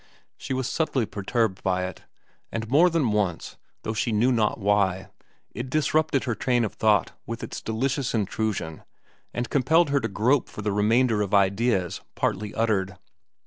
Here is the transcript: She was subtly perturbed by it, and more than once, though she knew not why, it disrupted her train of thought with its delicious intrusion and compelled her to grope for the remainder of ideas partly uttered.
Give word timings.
She 0.35 0.55
was 0.55 0.67
subtly 0.67 1.05
perturbed 1.05 1.61
by 1.61 1.85
it, 1.85 2.05
and 2.51 2.67
more 2.67 2.89
than 2.89 3.11
once, 3.11 3.57
though 3.83 3.93
she 3.93 4.11
knew 4.11 4.31
not 4.31 4.57
why, 4.57 5.09
it 5.51 5.69
disrupted 5.69 6.23
her 6.23 6.33
train 6.33 6.65
of 6.65 6.73
thought 6.73 7.11
with 7.27 7.43
its 7.43 7.61
delicious 7.61 8.15
intrusion 8.15 8.81
and 9.31 9.47
compelled 9.51 9.91
her 9.91 9.99
to 9.99 10.07
grope 10.07 10.49
for 10.49 10.63
the 10.63 10.71
remainder 10.71 11.21
of 11.21 11.35
ideas 11.35 12.01
partly 12.15 12.51
uttered. 12.55 12.97